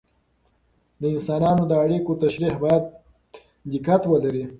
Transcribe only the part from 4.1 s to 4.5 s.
ولري.